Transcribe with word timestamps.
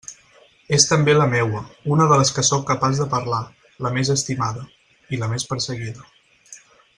És 0.77 0.85
també 0.91 1.13
la 1.17 1.27
meua, 1.33 1.59
una 1.95 2.07
de 2.11 2.17
les 2.21 2.31
que 2.37 2.45
sóc 2.47 2.65
capaç 2.69 3.01
de 3.01 3.07
parlar, 3.11 3.43
la 3.87 3.93
més 3.99 4.11
estimada..., 4.17 4.65
i 5.15 5.21
la 5.25 5.31
més 5.35 5.47
perseguida. 5.53 6.11